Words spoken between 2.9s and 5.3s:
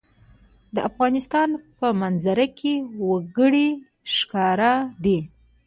وګړي ښکاره ده.